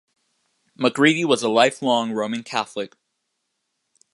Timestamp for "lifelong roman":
1.47-2.41